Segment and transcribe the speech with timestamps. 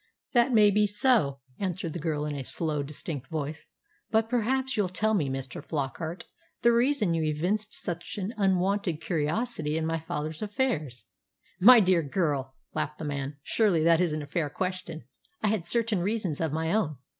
[0.33, 3.67] "That may be so," answered the girl in a slow, distinct voice;
[4.09, 5.63] "but perhaps you'll tell me, Mr.
[5.63, 6.25] Flockart,
[6.63, 11.05] the reason you evinced such an unwonted curiosity in my father's affairs?"
[11.59, 15.03] "My dear girl," laughed the man, "surely that isn't a fair question.
[15.43, 16.97] I had certain reasons of my own."